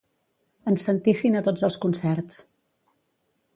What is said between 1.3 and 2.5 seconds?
a tots els concerts.